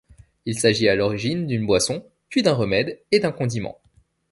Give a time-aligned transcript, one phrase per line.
[0.47, 3.79] Il s'agit à l'origine d'une boisson, puis d'un remède et d'un condiment.